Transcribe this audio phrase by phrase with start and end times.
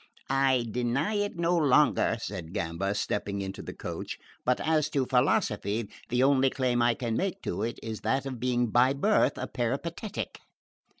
[0.31, 5.91] "I deny it no longer," said Gamba stepping into the coach; "but as to philosophy,
[6.09, 9.45] the only claim I can make to it is that of being by birth a
[9.45, 10.39] peripatetic."